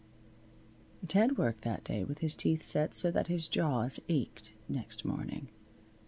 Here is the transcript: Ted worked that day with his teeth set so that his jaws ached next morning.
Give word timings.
Ted 1.07 1.37
worked 1.37 1.61
that 1.61 1.83
day 1.83 2.03
with 2.03 2.17
his 2.21 2.35
teeth 2.35 2.63
set 2.63 2.95
so 2.95 3.11
that 3.11 3.27
his 3.27 3.47
jaws 3.47 3.99
ached 4.09 4.51
next 4.67 5.05
morning. 5.05 5.49